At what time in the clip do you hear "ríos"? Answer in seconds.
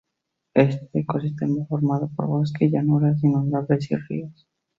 3.97-4.47